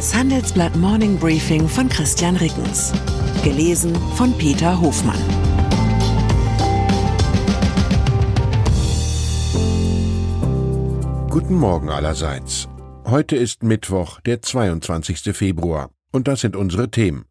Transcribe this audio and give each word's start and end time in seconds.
Das 0.00 0.14
Handelsblatt 0.14 0.74
Morning 0.76 1.18
Briefing 1.18 1.68
von 1.68 1.86
Christian 1.86 2.34
Rickens. 2.36 2.90
Gelesen 3.44 3.94
von 4.14 4.32
Peter 4.38 4.80
Hofmann. 4.80 5.20
Guten 11.28 11.54
Morgen 11.54 11.90
allerseits. 11.90 12.66
Heute 13.04 13.36
ist 13.36 13.62
Mittwoch, 13.62 14.20
der 14.22 14.40
22. 14.40 15.36
Februar. 15.36 15.90
Und 16.12 16.28
das 16.28 16.40
sind 16.40 16.56
unsere 16.56 16.90
Themen. 16.90 17.26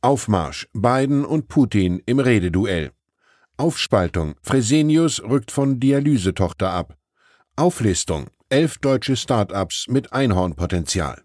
Aufmarsch, 0.00 0.68
Biden 0.72 1.24
und 1.24 1.48
Putin 1.48 2.00
im 2.06 2.20
Rededuell. 2.20 2.92
Aufspaltung, 3.56 4.36
Fresenius 4.40 5.20
rückt 5.20 5.50
von 5.50 5.80
Dialysetochter 5.80 6.70
ab. 6.70 6.96
Auflistung, 7.56 8.28
elf 8.50 8.78
deutsche 8.78 9.16
Start-ups 9.16 9.86
mit 9.88 10.12
Einhornpotenzial. 10.12 11.24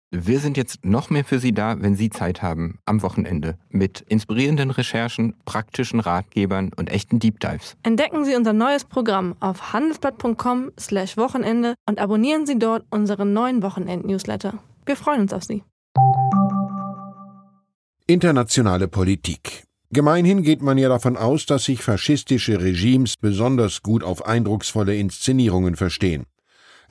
Wir 0.13 0.41
sind 0.41 0.57
jetzt 0.57 0.83
noch 0.83 1.09
mehr 1.09 1.23
für 1.23 1.39
Sie 1.39 1.53
da, 1.53 1.81
wenn 1.81 1.95
Sie 1.95 2.09
Zeit 2.09 2.41
haben, 2.41 2.79
am 2.85 3.01
Wochenende, 3.01 3.57
mit 3.69 4.01
inspirierenden 4.01 4.69
Recherchen, 4.69 5.35
praktischen 5.45 6.01
Ratgebern 6.01 6.71
und 6.75 6.89
echten 6.89 7.19
Deep 7.19 7.39
Dives. 7.39 7.77
Entdecken 7.83 8.25
Sie 8.25 8.35
unser 8.35 8.51
neues 8.51 8.83
Programm 8.83 9.37
auf 9.39 9.71
handelsblatt.com/slash 9.71 11.15
Wochenende 11.15 11.75
und 11.87 11.99
abonnieren 11.99 12.45
Sie 12.45 12.59
dort 12.59 12.83
unseren 12.89 13.31
neuen 13.31 13.63
Wochenend-Newsletter. 13.63 14.55
Wir 14.85 14.97
freuen 14.97 15.21
uns 15.21 15.31
auf 15.31 15.45
Sie. 15.45 15.63
Internationale 18.05 18.89
Politik. 18.89 19.63
Gemeinhin 19.91 20.43
geht 20.43 20.61
man 20.61 20.77
ja 20.77 20.89
davon 20.89 21.15
aus, 21.15 21.45
dass 21.45 21.63
sich 21.63 21.81
faschistische 21.81 22.59
Regimes 22.59 23.15
besonders 23.15 23.81
gut 23.81 24.03
auf 24.03 24.25
eindrucksvolle 24.25 24.93
Inszenierungen 24.93 25.77
verstehen. 25.77 26.25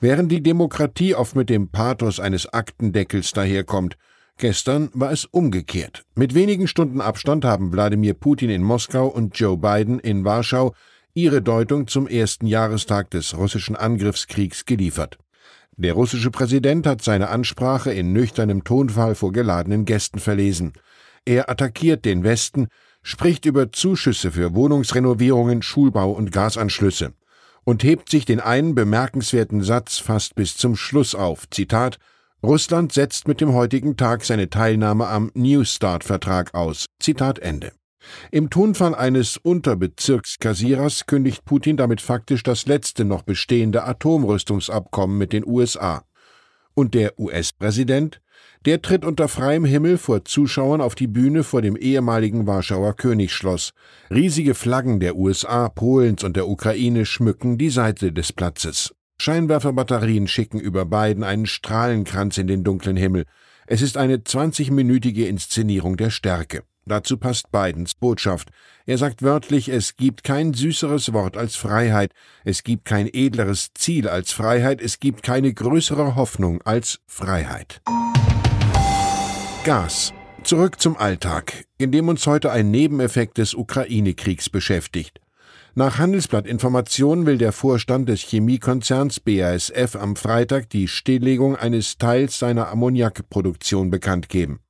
Während 0.03 0.31
die 0.31 0.41
Demokratie 0.41 1.13
oft 1.13 1.35
mit 1.35 1.51
dem 1.51 1.69
Pathos 1.69 2.19
eines 2.19 2.51
Aktendeckels 2.51 3.33
daherkommt, 3.33 3.97
gestern 4.39 4.89
war 4.93 5.11
es 5.11 5.25
umgekehrt. 5.25 6.05
Mit 6.15 6.33
wenigen 6.33 6.67
Stunden 6.67 7.01
Abstand 7.01 7.45
haben 7.45 7.71
Wladimir 7.71 8.15
Putin 8.15 8.49
in 8.49 8.63
Moskau 8.63 9.05
und 9.05 9.37
Joe 9.37 9.57
Biden 9.57 9.99
in 9.99 10.25
Warschau 10.25 10.73
ihre 11.13 11.43
Deutung 11.43 11.85
zum 11.85 12.07
ersten 12.07 12.47
Jahrestag 12.47 13.11
des 13.11 13.37
russischen 13.37 13.75
Angriffskriegs 13.75 14.65
geliefert. 14.65 15.19
Der 15.77 15.93
russische 15.93 16.31
Präsident 16.31 16.87
hat 16.87 17.03
seine 17.03 17.29
Ansprache 17.29 17.93
in 17.93 18.11
nüchternem 18.11 18.63
Tonfall 18.63 19.13
vor 19.13 19.31
geladenen 19.31 19.85
Gästen 19.85 20.17
verlesen. 20.17 20.73
Er 21.25 21.47
attackiert 21.47 22.05
den 22.05 22.23
Westen, 22.23 22.69
spricht 23.03 23.45
über 23.45 23.71
Zuschüsse 23.71 24.31
für 24.31 24.55
Wohnungsrenovierungen, 24.55 25.61
Schulbau 25.61 26.11
und 26.11 26.31
Gasanschlüsse 26.31 27.13
und 27.63 27.83
hebt 27.83 28.09
sich 28.09 28.25
den 28.25 28.39
einen 28.39 28.75
bemerkenswerten 28.75 29.63
Satz 29.63 29.97
fast 29.97 30.35
bis 30.35 30.57
zum 30.57 30.75
Schluss 30.75 31.15
auf. 31.15 31.49
Zitat 31.49 31.97
Russland 32.43 32.91
setzt 32.91 33.27
mit 33.27 33.39
dem 33.39 33.53
heutigen 33.53 33.97
Tag 33.97 34.25
seine 34.25 34.49
Teilnahme 34.49 35.07
am 35.07 35.31
New 35.35 35.63
Start-Vertrag 35.63 36.55
aus. 36.55 36.87
Zitat 36.99 37.37
Ende. 37.37 37.71
Im 38.31 38.49
Tonfall 38.49 38.95
eines 38.95 39.37
Unterbezirkskassierers 39.37 41.05
kündigt 41.05 41.45
Putin 41.45 41.77
damit 41.77 42.01
faktisch 42.01 42.41
das 42.41 42.65
letzte 42.65 43.05
noch 43.05 43.21
bestehende 43.21 43.83
Atomrüstungsabkommen 43.83 45.17
mit 45.17 45.33
den 45.33 45.45
USA. 45.45 46.03
Und 46.73 46.95
der 46.95 47.19
US-Präsident 47.19 48.20
der 48.65 48.81
tritt 48.81 49.05
unter 49.05 49.27
freiem 49.27 49.65
Himmel 49.65 49.97
vor 49.97 50.23
Zuschauern 50.25 50.81
auf 50.81 50.95
die 50.95 51.07
Bühne 51.07 51.43
vor 51.43 51.61
dem 51.61 51.75
ehemaligen 51.75 52.47
Warschauer 52.47 52.95
Königsschloss. 52.95 53.73
Riesige 54.09 54.53
Flaggen 54.53 54.99
der 54.99 55.15
USA, 55.15 55.69
Polens 55.69 56.23
und 56.23 56.35
der 56.35 56.47
Ukraine 56.47 57.05
schmücken 57.05 57.57
die 57.57 57.69
Seite 57.69 58.11
des 58.11 58.33
Platzes. 58.33 58.93
Scheinwerferbatterien 59.19 60.27
schicken 60.27 60.59
über 60.59 60.85
beiden 60.85 61.23
einen 61.23 61.45
Strahlenkranz 61.45 62.37
in 62.37 62.47
den 62.47 62.63
dunklen 62.63 62.97
Himmel. 62.97 63.25
Es 63.67 63.81
ist 63.81 63.97
eine 63.97 64.17
20-minütige 64.17 65.25
Inszenierung 65.25 65.97
der 65.97 66.09
Stärke. 66.09 66.63
Dazu 66.85 67.17
passt 67.17 67.51
Bidens 67.51 67.93
Botschaft. 67.93 68.49
Er 68.85 68.97
sagt 68.97 69.21
wörtlich, 69.21 69.69
es 69.69 69.95
gibt 69.95 70.23
kein 70.23 70.53
süßeres 70.53 71.13
Wort 71.13 71.37
als 71.37 71.55
Freiheit, 71.55 72.11
es 72.43 72.63
gibt 72.63 72.85
kein 72.85 73.07
edleres 73.07 73.69
Ziel 73.75 74.09
als 74.09 74.31
Freiheit, 74.31 74.81
es 74.81 74.99
gibt 74.99 75.21
keine 75.21 75.53
größere 75.53 76.15
Hoffnung 76.15 76.61
als 76.63 76.99
Freiheit. 77.05 77.81
Gas. 79.63 80.11
Zurück 80.43 80.81
zum 80.81 80.97
Alltag, 80.97 81.65
in 81.77 81.91
dem 81.91 82.07
uns 82.07 82.25
heute 82.25 82.51
ein 82.51 82.71
Nebeneffekt 82.71 83.37
des 83.37 83.53
Ukraine-Kriegs 83.53 84.49
beschäftigt. 84.49 85.21
Nach 85.75 85.99
Handelsblatt-Informationen 85.99 87.27
will 87.27 87.37
der 87.37 87.51
Vorstand 87.51 88.09
des 88.09 88.21
Chemiekonzerns 88.21 89.19
BASF 89.19 89.95
am 89.95 90.15
Freitag 90.15 90.69
die 90.71 90.87
Stilllegung 90.87 91.55
eines 91.55 91.99
Teils 91.99 92.39
seiner 92.39 92.69
Ammoniakproduktion 92.69 93.91
bekannt 93.91 94.29
geben. 94.29 94.61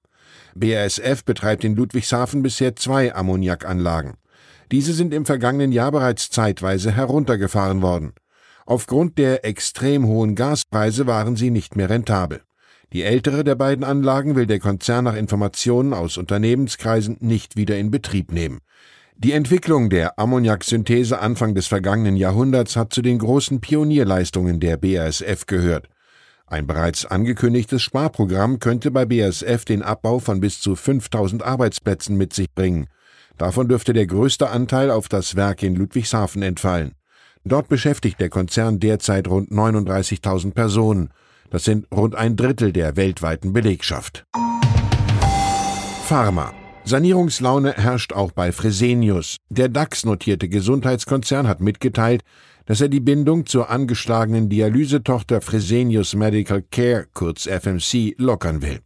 BASF 0.56 1.24
betreibt 1.24 1.64
in 1.64 1.78
Ludwigshafen 1.78 2.44
bisher 2.44 2.76
zwei 2.76 3.16
Ammoniakanlagen. 3.16 4.16
Diese 4.74 4.92
sind 4.92 5.14
im 5.14 5.26
vergangenen 5.26 5.72
Jahr 5.72 5.94
bereits 5.94 6.30
zeitweise 6.30 6.92
heruntergefahren 6.92 7.82
worden. 7.82 8.12
Aufgrund 8.66 9.18
der 9.18 9.46
extrem 9.46 10.06
hohen 10.06 10.36
Gaspreise 10.36 11.08
waren 11.08 11.38
sie 11.38 11.50
nicht 11.50 11.78
mehr 11.78 11.90
rentabel. 11.90 12.42
Die 12.94 13.04
ältere 13.04 13.44
der 13.46 13.56
beiden 13.56 13.86
Anlagen 13.86 14.36
will 14.36 14.46
der 14.46 14.60
Konzern 14.60 15.06
nach 15.06 15.16
Informationen 15.16 15.94
aus 15.94 16.18
Unternehmenskreisen 16.18 17.18
nicht 17.22 17.56
wieder 17.56 17.78
in 17.78 17.90
Betrieb 17.90 18.32
nehmen. 18.34 18.60
Die 19.16 19.32
Entwicklung 19.32 19.90
der 19.90 20.20
Ammoniaksynthese 20.20 21.20
Anfang 21.20 21.56
des 21.56 21.68
vergangenen 21.68 22.18
Jahrhunderts 22.18 22.76
hat 22.76 22.92
zu 22.92 23.02
den 23.02 23.20
großen 23.20 23.62
Pionierleistungen 23.62 24.60
der 24.60 24.78
BASF 24.78 25.46
gehört. 25.46 25.88
Ein 26.48 26.68
bereits 26.68 27.06
angekündigtes 27.06 27.82
Sparprogramm 27.82 28.60
könnte 28.60 28.92
bei 28.92 29.06
BASF 29.06 29.64
den 29.64 29.84
Abbau 29.84 30.20
von 30.20 30.42
bis 30.42 30.60
zu 30.60 30.76
5000 30.76 31.44
Arbeitsplätzen 31.44 32.18
mit 32.18 32.34
sich 32.34 32.54
bringen. 32.54 32.88
Davon 33.38 33.70
dürfte 33.70 33.94
der 33.94 34.06
größte 34.06 34.50
Anteil 34.50 34.92
auf 34.92 35.08
das 35.08 35.38
Werk 35.38 35.64
in 35.64 35.76
Ludwigshafen 35.76 36.42
entfallen. 36.42 36.96
Dort 37.46 37.70
beschäftigt 37.70 38.20
der 38.20 38.30
Konzern 38.30 38.80
derzeit 38.80 39.30
rund 39.30 39.50
39.000 39.50 40.54
Personen. 40.54 41.10
Das 41.52 41.66
sind 41.66 41.86
rund 41.94 42.16
ein 42.16 42.38
Drittel 42.38 42.72
der 42.72 42.96
weltweiten 42.96 43.52
Belegschaft. 43.52 44.26
Pharma. 46.06 46.54
Sanierungslaune 46.86 47.74
herrscht 47.74 48.14
auch 48.14 48.32
bei 48.32 48.52
Fresenius. 48.52 49.36
Der 49.50 49.68
DAX-notierte 49.68 50.50
Gesundheitskonzern 50.50 51.48
hat 51.48 51.60
mitgeteilt, 51.60 52.24
dass 52.66 52.80
er 52.80 52.88
die 52.88 53.02
Bindung 53.02 53.46
zur 53.46 53.70
angeschlagenen 53.70 54.48
Dialysetochter 54.48 55.42
Fresenius 55.42 56.16
Medical 56.16 56.64
Care, 56.72 57.08
kurz 57.14 57.48
FMC, 57.48 58.16
lockern 58.18 58.62
will. 58.62 58.80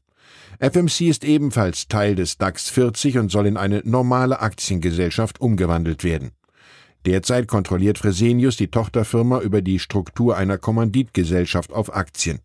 FMC 0.59 1.02
ist 1.02 1.24
ebenfalls 1.24 1.88
Teil 1.88 2.16
des 2.16 2.38
DAX 2.38 2.70
40 2.70 3.20
und 3.20 3.31
soll 3.31 3.46
in 3.46 3.58
eine 3.58 3.81
normale 3.86 4.40
Aktiengesellschaft 4.40 5.40
umgewandelt 5.40 6.04
werden. 6.04 6.31
Derzeit 7.06 7.48
kontrolliert 7.48 8.00
Fresenius 8.00 8.58
die 8.58 8.70
Tochterfirma 8.70 9.42
über 9.42 9.62
die 9.62 9.78
Struktur 9.78 10.36
einer 10.36 10.58
Kommanditgesellschaft 10.58 11.72
auf 11.72 11.96
Aktien. 11.96 12.40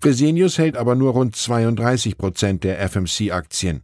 Fresenius 0.00 0.58
hält 0.58 0.76
aber 0.76 0.94
nur 0.94 1.12
rund 1.12 1.36
32 1.36 2.18
Prozent 2.18 2.64
der 2.64 2.80
FMC-Aktien. 2.88 3.82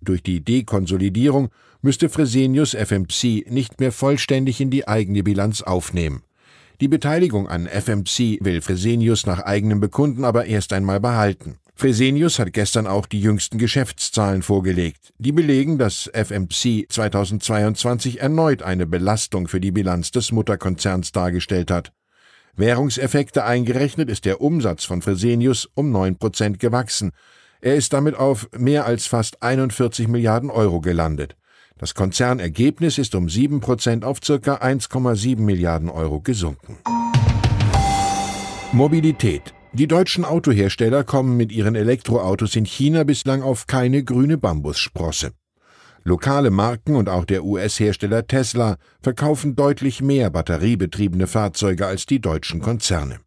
Durch 0.00 0.22
die 0.22 0.42
Dekonsolidierung 0.42 1.50
müsste 1.82 2.08
Fresenius 2.08 2.74
FMC 2.74 3.46
nicht 3.48 3.80
mehr 3.80 3.92
vollständig 3.92 4.60
in 4.60 4.70
die 4.70 4.88
eigene 4.88 5.22
Bilanz 5.22 5.62
aufnehmen. 5.62 6.22
Die 6.80 6.88
Beteiligung 6.88 7.46
an 7.46 7.66
FMC 7.66 8.38
will 8.40 8.62
Fresenius 8.62 9.26
nach 9.26 9.40
eigenem 9.40 9.80
Bekunden 9.80 10.24
aber 10.24 10.46
erst 10.46 10.72
einmal 10.72 10.98
behalten. 10.98 11.58
Fresenius 11.74 12.38
hat 12.38 12.52
gestern 12.52 12.86
auch 12.86 13.06
die 13.06 13.20
jüngsten 13.20 13.58
Geschäftszahlen 13.58 14.42
vorgelegt. 14.42 15.12
Die 15.18 15.32
belegen, 15.32 15.78
dass 15.78 16.10
FMC 16.12 16.86
2022 16.88 18.20
erneut 18.20 18.62
eine 18.62 18.86
Belastung 18.86 19.48
für 19.48 19.60
die 19.60 19.72
Bilanz 19.72 20.10
des 20.10 20.32
Mutterkonzerns 20.32 21.12
dargestellt 21.12 21.70
hat. 21.70 21.92
Währungseffekte 22.56 23.44
eingerechnet 23.44 24.08
ist 24.10 24.24
der 24.24 24.40
Umsatz 24.40 24.84
von 24.84 25.02
Fresenius 25.02 25.68
um 25.74 25.90
9 25.90 26.16
Prozent 26.16 26.58
gewachsen. 26.58 27.12
Er 27.60 27.74
ist 27.74 27.92
damit 27.92 28.14
auf 28.14 28.48
mehr 28.56 28.86
als 28.86 29.06
fast 29.06 29.42
41 29.42 30.08
Milliarden 30.08 30.50
Euro 30.50 30.80
gelandet. 30.80 31.36
Das 31.78 31.94
Konzernergebnis 31.94 32.98
ist 32.98 33.14
um 33.14 33.28
7 33.28 33.60
Prozent 33.60 34.04
auf 34.04 34.20
ca. 34.20 34.34
1,7 34.34 35.40
Milliarden 35.40 35.88
Euro 35.88 36.20
gesunken. 36.20 36.78
Mobilität. 38.72 39.54
Die 39.72 39.86
deutschen 39.86 40.24
Autohersteller 40.24 41.04
kommen 41.04 41.36
mit 41.36 41.52
ihren 41.52 41.76
Elektroautos 41.76 42.56
in 42.56 42.64
China 42.64 43.04
bislang 43.04 43.42
auf 43.42 43.66
keine 43.66 44.04
grüne 44.04 44.36
Bambussprosse. 44.36 45.32
Lokale 46.02 46.50
Marken 46.50 46.96
und 46.96 47.08
auch 47.08 47.24
der 47.24 47.44
US-Hersteller 47.44 48.26
Tesla 48.26 48.76
verkaufen 49.02 49.54
deutlich 49.54 50.00
mehr 50.00 50.30
batteriebetriebene 50.30 51.26
Fahrzeuge 51.26 51.86
als 51.86 52.06
die 52.06 52.20
deutschen 52.20 52.60
Konzerne. 52.60 53.18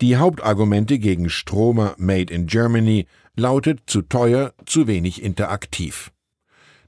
Die 0.00 0.16
Hauptargumente 0.16 0.98
gegen 0.98 1.28
Stromer 1.28 1.94
Made 1.98 2.32
in 2.32 2.46
Germany 2.46 3.06
lautet 3.36 3.80
zu 3.86 4.02
teuer, 4.02 4.52
zu 4.66 4.86
wenig 4.86 5.22
interaktiv. 5.22 6.12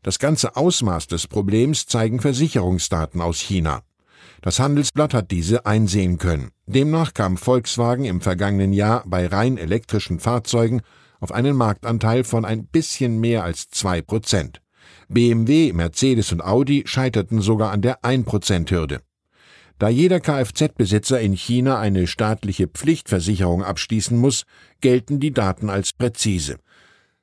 Das 0.02 0.18
ganze 0.18 0.56
Ausmaß 0.56 1.08
des 1.08 1.26
Problems 1.26 1.86
zeigen 1.86 2.20
Versicherungsdaten 2.20 3.20
aus 3.20 3.38
China. 3.38 3.82
Das 4.42 4.58
Handelsblatt 4.58 5.12
hat 5.12 5.30
diese 5.30 5.66
einsehen 5.66 6.18
können. 6.18 6.50
Demnach 6.66 7.12
kam 7.12 7.36
Volkswagen 7.36 8.04
im 8.04 8.20
vergangenen 8.20 8.72
Jahr 8.72 9.02
bei 9.06 9.26
rein 9.26 9.58
elektrischen 9.58 10.18
Fahrzeugen 10.18 10.82
auf 11.20 11.32
einen 11.32 11.56
Marktanteil 11.56 12.24
von 12.24 12.44
ein 12.44 12.66
bisschen 12.66 13.18
mehr 13.20 13.44
als 13.44 13.68
zwei 13.68 14.00
Prozent. 14.00 14.62
BMW, 15.08 15.72
Mercedes 15.72 16.32
und 16.32 16.42
Audi 16.42 16.84
scheiterten 16.86 17.40
sogar 17.40 17.72
an 17.72 17.82
der 17.82 18.02
1%-Hürde. 18.02 19.00
Da 19.78 19.88
jeder 19.88 20.20
Kfz-Besitzer 20.20 21.20
in 21.20 21.32
China 21.32 21.78
eine 21.78 22.06
staatliche 22.06 22.68
Pflichtversicherung 22.68 23.64
abschließen 23.64 24.16
muss, 24.16 24.44
gelten 24.80 25.20
die 25.20 25.32
Daten 25.32 25.70
als 25.70 25.92
präzise. 25.92 26.58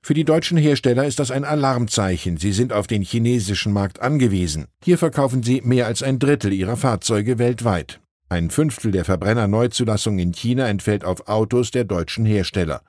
Für 0.02 0.14
die 0.14 0.24
deutschen 0.24 0.58
Hersteller 0.58 1.06
ist 1.06 1.20
das 1.20 1.32
ein 1.32 1.44
Alarmzeichen. 1.44 2.38
Sie 2.38 2.54
sind 2.54 2.72
auf 2.72 2.88
den 2.88 3.02
chinesischen 3.02 3.74
Markt 3.74 4.02
angewiesen. 4.02 4.68
Hier 4.82 4.98
verkaufen 4.98 5.44
sie 5.44 5.62
mehr 5.66 5.86
als 5.86 6.02
ein 6.02 6.18
Drittel 6.18 6.54
ihrer 6.54 6.78
Fahrzeuge 6.78 7.40
weltweit. 7.40 8.00
Ein 8.30 8.50
Fünftel 8.50 8.92
der 8.92 9.04
Verbrennerneuzulassung 9.04 10.18
in 10.18 10.32
China 10.32 10.68
entfällt 10.68 11.04
auf 11.04 11.28
Autos 11.28 11.72
der 11.72 11.84
deutschen 11.84 12.26
Hersteller. 12.26 12.84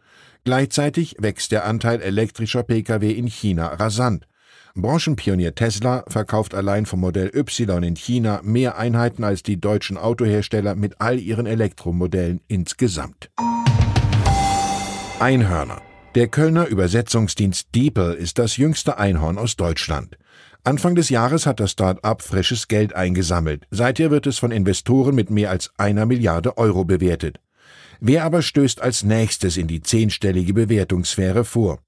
Gleichzeitig 0.45 1.17
wächst 1.19 1.51
der 1.51 1.65
Anteil 1.65 2.01
elektrischer 2.01 2.63
Pkw 2.63 3.11
in 3.11 3.27
China 3.27 3.67
rasant. 3.67 4.28
Branchenpionier 4.81 5.57
Tesla 5.57 6.05
verkauft 6.07 6.55
allein 6.55 6.87
vom 6.87 7.01
Modell 7.01 7.33
Y 7.35 7.83
in 7.83 7.97
China 7.97 8.41
mehr 8.45 8.79
Einheiten 8.79 9.25
als 9.25 9.43
die 9.43 9.61
deutschen 9.61 9.97
Autohersteller 9.97 10.77
mit 10.77 11.01
all 11.01 11.19
ihren 11.19 11.47
Elektromodellen 11.47 12.41
insgesamt. 12.47 13.31
Einhörner. 15.19 15.83
Der 16.15 16.29
Kölner 16.29 16.69
Übersetzungsdienst 16.69 17.75
DeepL 17.75 18.15
ist 18.15 18.39
das 18.39 18.57
jüngste 18.57 18.99
Einhorn 18.99 19.37
aus 19.37 19.57
Deutschland. 19.57 20.17
Anfang 20.63 20.95
des 20.95 21.09
Jahres 21.09 21.45
hat 21.45 21.59
das 21.59 21.73
Start-up 21.73 22.23
frisches 22.23 22.69
Geld 22.69 22.95
eingesammelt. 22.95 23.67
Seither 23.71 24.13
wird 24.13 24.29
es 24.29 24.39
von 24.39 24.53
Investoren 24.53 25.15
mit 25.15 25.29
mehr 25.29 25.51
als 25.51 25.73
einer 25.77 26.07
Milliarde 26.07 26.57
Euro 26.57 26.85
bewertet. 26.85 27.41
Wer 28.01 28.25
aber 28.25 28.43
stößt 28.43 28.81
als 28.81 29.03
nächstes 29.03 29.57
in 29.57 29.67
die 29.67 29.81
zehnstellige 29.81 30.55
Bewertungssphäre 30.55 31.45
vor? 31.45 31.81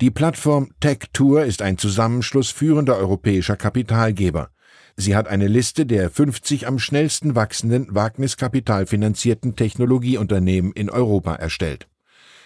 Die 0.00 0.10
Plattform 0.10 0.70
TechTour 0.80 1.44
ist 1.44 1.62
ein 1.62 1.78
Zusammenschluss 1.78 2.50
führender 2.50 2.96
europäischer 2.96 3.54
Kapitalgeber. 3.54 4.50
Sie 4.96 5.14
hat 5.14 5.28
eine 5.28 5.46
Liste 5.46 5.86
der 5.86 6.10
50 6.10 6.66
am 6.66 6.80
schnellsten 6.80 7.36
wachsenden 7.36 7.94
wagniskapitalfinanzierten 7.94 9.54
Technologieunternehmen 9.54 10.72
in 10.72 10.90
Europa 10.90 11.36
erstellt. 11.36 11.86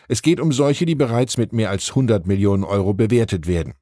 Es 0.09 0.21
geht 0.21 0.41
um 0.41 0.53
solche, 0.53 0.85
die 0.85 0.95
bereits 0.95 1.39
mit 1.39 1.55
mehr 1.55 1.71
als 1.71 1.89
100 1.89 2.27
Millionen 2.27 2.65
Euro 2.65 2.93
bewertet 2.93 3.47
werden 3.47 3.73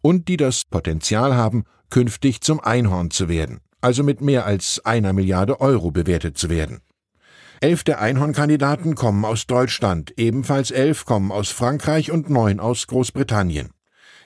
und 0.00 0.26
die 0.26 0.36
das 0.36 0.64
Potenzial 0.64 1.36
haben, 1.36 1.62
künftig 1.90 2.40
zum 2.40 2.58
Einhorn 2.58 3.12
zu 3.12 3.28
werden, 3.28 3.60
also 3.80 4.02
mit 4.02 4.20
mehr 4.20 4.46
als 4.46 4.84
einer 4.84 5.12
Milliarde 5.12 5.60
Euro 5.60 5.92
bewertet 5.92 6.36
zu 6.36 6.50
werden. 6.50 6.80
Elf 7.62 7.84
der 7.84 8.00
Einhornkandidaten 8.00 8.96
kommen 8.96 9.24
aus 9.24 9.46
Deutschland, 9.46 10.14
ebenfalls 10.16 10.72
elf 10.72 11.04
kommen 11.04 11.30
aus 11.30 11.50
Frankreich 11.50 12.10
und 12.10 12.28
neun 12.28 12.58
aus 12.58 12.88
Großbritannien. 12.88 13.70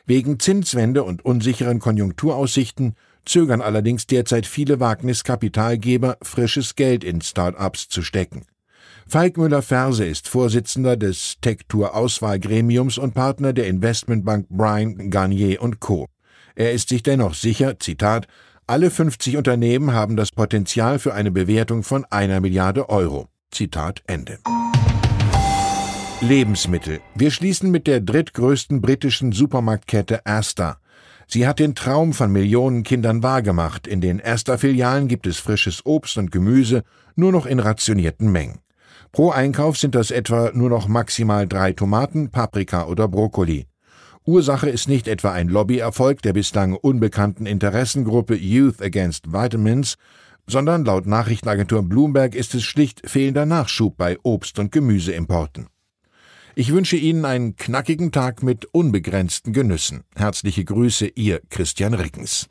Wegen 0.06 0.40
Zinswende 0.40 1.04
und 1.04 1.22
unsicheren 1.22 1.78
Konjunkturaussichten 1.78 2.94
zögern 3.26 3.60
allerdings 3.60 4.06
derzeit 4.06 4.46
viele 4.46 4.80
Wagniskapitalgeber, 4.80 6.16
frisches 6.22 6.76
Geld 6.76 7.04
in 7.04 7.20
Start-ups 7.20 7.90
zu 7.90 8.00
stecken. 8.00 8.46
Falk 9.06 9.36
Müller-Ferse 9.36 10.06
ist 10.06 10.28
Vorsitzender 10.28 10.96
des 10.96 11.36
Tech-Tour-Auswahlgremiums 11.42 12.96
und 12.96 13.12
Partner 13.12 13.52
der 13.52 13.66
Investmentbank 13.66 14.46
Brian 14.48 15.10
Garnier 15.10 15.58
Co. 15.78 16.06
Er 16.54 16.72
ist 16.72 16.88
sich 16.88 17.02
dennoch 17.02 17.34
sicher, 17.34 17.78
Zitat, 17.78 18.28
alle 18.66 18.90
50 18.90 19.36
Unternehmen 19.36 19.92
haben 19.92 20.16
das 20.16 20.32
Potenzial 20.32 20.98
für 20.98 21.14
eine 21.14 21.30
Bewertung 21.30 21.82
von 21.82 22.04
einer 22.10 22.40
Milliarde 22.40 22.88
Euro. 22.88 23.28
Zitat 23.52 24.02
Ende. 24.06 24.38
Lebensmittel. 26.20 27.00
Wir 27.14 27.30
schließen 27.30 27.70
mit 27.70 27.86
der 27.86 28.00
drittgrößten 28.00 28.80
britischen 28.80 29.32
Supermarktkette 29.32 30.26
Asda. 30.26 30.78
Sie 31.28 31.46
hat 31.46 31.58
den 31.58 31.74
Traum 31.74 32.12
von 32.12 32.32
Millionen 32.32 32.82
Kindern 32.82 33.22
wahrgemacht. 33.22 33.86
In 33.86 34.00
den 34.00 34.20
Asda-Filialen 34.24 35.08
gibt 35.08 35.26
es 35.26 35.38
frisches 35.38 35.84
Obst 35.84 36.16
und 36.16 36.32
Gemüse 36.32 36.82
nur 37.14 37.32
noch 37.32 37.46
in 37.46 37.60
rationierten 37.60 38.30
Mengen. 38.30 38.60
Pro 39.12 39.30
Einkauf 39.30 39.78
sind 39.78 39.94
das 39.94 40.10
etwa 40.10 40.50
nur 40.54 40.70
noch 40.70 40.88
maximal 40.88 41.46
drei 41.46 41.72
Tomaten, 41.72 42.30
Paprika 42.30 42.86
oder 42.86 43.08
Brokkoli. 43.08 43.66
Ursache 44.26 44.68
ist 44.68 44.88
nicht 44.88 45.06
etwa 45.06 45.30
ein 45.30 45.48
Lobbyerfolg 45.48 46.20
der 46.20 46.32
bislang 46.32 46.74
unbekannten 46.74 47.46
Interessengruppe 47.46 48.34
Youth 48.34 48.82
Against 48.82 49.32
Vitamins, 49.32 49.96
sondern 50.48 50.84
laut 50.84 51.06
Nachrichtenagentur 51.06 51.84
Bloomberg 51.84 52.34
ist 52.34 52.52
es 52.56 52.64
schlicht 52.64 53.08
fehlender 53.08 53.46
Nachschub 53.46 53.96
bei 53.96 54.18
Obst- 54.24 54.58
und 54.58 54.72
Gemüseimporten. 54.72 55.68
Ich 56.56 56.72
wünsche 56.72 56.96
Ihnen 56.96 57.24
einen 57.24 57.54
knackigen 57.54 58.10
Tag 58.10 58.42
mit 58.42 58.64
unbegrenzten 58.72 59.52
Genüssen. 59.52 60.02
Herzliche 60.16 60.64
Grüße, 60.64 61.06
Ihr 61.14 61.40
Christian 61.48 61.94
Rickens. 61.94 62.48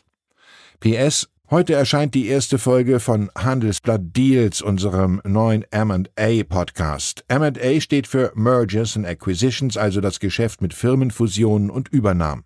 PS 0.80 1.28
Heute 1.52 1.76
erscheint 1.76 2.16
die 2.16 2.28
erste 2.28 2.58
Folge 2.58 3.00
von 3.00 3.30
Handelsblatt 3.38 4.02
Deals, 4.16 4.64
unserem 4.64 5.22
neuen 5.24 5.64
M&A 5.70 6.44
Podcast. 6.44 7.24
M&A 7.28 7.80
steht 7.80 8.08
für 8.08 8.32
Mergers 8.34 8.98
and 8.98 9.06
Acquisitions, 9.06 9.78
also 9.78 10.02
das 10.02 10.20
Geschäft 10.20 10.64
mit 10.64 10.74
Firmenfusionen 10.74 11.70
und 11.70 11.90
Übernahmen. 11.90 12.46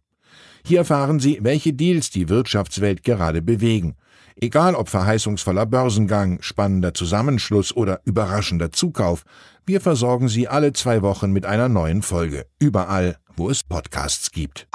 Hier 0.66 0.80
erfahren 0.80 1.22
Sie, 1.22 1.40
welche 1.42 1.72
Deals 1.72 2.10
die 2.10 2.28
Wirtschaftswelt 2.28 3.06
gerade 3.06 3.42
bewegen. 3.42 3.96
Egal 4.36 4.76
ob 4.76 4.90
verheißungsvoller 4.90 5.66
Börsengang, 5.66 6.42
spannender 6.42 6.94
Zusammenschluss 6.94 7.74
oder 7.74 8.02
überraschender 8.04 8.74
Zukauf, 8.74 9.24
wir 9.66 9.80
versorgen 9.80 10.28
Sie 10.28 10.50
alle 10.50 10.74
zwei 10.74 11.02
Wochen 11.02 11.32
mit 11.32 11.46
einer 11.46 11.70
neuen 11.70 12.02
Folge. 12.02 12.48
Überall, 12.60 13.16
wo 13.38 13.50
es 13.50 13.64
Podcasts 13.64 14.32
gibt. 14.32 14.68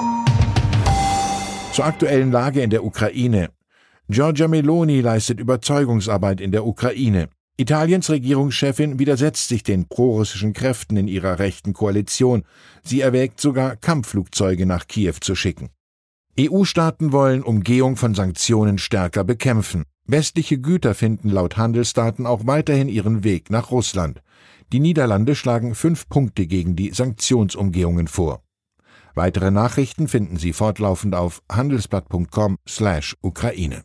Zur 1.75 1.85
aktuellen 1.85 2.33
Lage 2.33 2.63
in 2.63 2.71
der 2.71 2.85
Ukraine. 2.85 3.51
Giorgia 4.11 4.49
Meloni 4.49 5.01
leistet 5.01 5.41
Überzeugungsarbeit 5.41 6.43
in 6.43 6.53
der 6.53 6.67
Ukraine. 6.67 7.31
Italiens 7.57 8.11
Regierungschefin 8.11 8.99
widersetzt 8.99 9.49
sich 9.49 9.63
den 9.63 9.89
prorussischen 9.89 10.53
Kräften 10.53 10.99
in 10.99 11.09
ihrer 11.09 11.39
rechten 11.39 11.73
Koalition. 11.73 12.45
Sie 12.83 13.01
erwägt 13.01 13.41
sogar, 13.41 13.77
Kampfflugzeuge 13.77 14.67
nach 14.67 14.89
Kiew 14.89 15.15
zu 15.23 15.35
schicken. 15.35 15.71
EU-Staaten 16.39 17.13
wollen 17.13 17.43
Umgehung 17.43 17.97
von 17.97 18.15
Sanktionen 18.15 18.77
stärker 18.77 19.25
bekämpfen. 19.25 19.85
Westliche 20.07 20.59
Güter 20.59 20.95
finden 20.95 21.31
laut 21.31 21.57
Handelsdaten 21.57 22.27
auch 22.27 22.47
weiterhin 22.47 22.91
ihren 22.91 23.25
Weg 23.25 23.49
nach 23.49 23.71
Russland. 23.71 24.21
Die 24.71 24.81
Niederlande 24.81 25.35
schlagen 25.35 25.75
fünf 25.75 26.11
Punkte 26.11 26.47
gegen 26.47 26.77
die 26.77 26.91
Sanktionsumgehungen 26.91 28.09
vor. 28.09 28.43
Weitere 29.15 29.51
Nachrichten 29.51 30.09
finden 30.09 30.37
Sie 30.37 30.53
fortlaufend 30.53 31.15
auf 31.15 31.43
handelsblatt.com/Ukraine. 31.51 33.85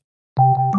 thank 0.41 0.55
you 0.57 0.70